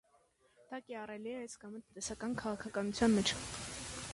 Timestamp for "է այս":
1.33-1.57